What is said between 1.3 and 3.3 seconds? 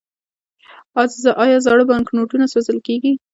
آیا زاړه بانکنوټونه سوځول کیږي؟